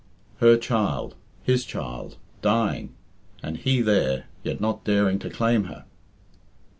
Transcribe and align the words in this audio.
Her 0.37 0.57
child, 0.57 1.13
his 1.43 1.63
child, 1.63 2.17
dying, 2.41 2.95
and 3.43 3.55
he 3.55 3.83
there, 3.83 4.25
yet 4.41 4.59
not 4.59 4.83
daring 4.83 5.19
to 5.19 5.29
claim 5.29 5.65
her! 5.65 5.85